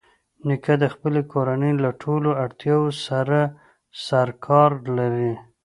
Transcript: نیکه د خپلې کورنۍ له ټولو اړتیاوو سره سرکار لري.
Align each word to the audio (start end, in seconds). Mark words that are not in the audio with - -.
نیکه 0.47 0.73
د 0.83 0.83
خپلې 0.93 1.21
کورنۍ 1.33 1.73
له 1.83 1.89
ټولو 2.01 2.29
اړتیاوو 2.43 2.89
سره 3.07 3.39
سرکار 4.07 4.71
لري. 4.97 5.33